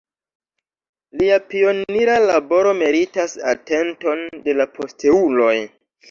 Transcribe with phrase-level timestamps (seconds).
[1.21, 5.53] Lia pionira laboro meritas atenton de la posteuloj.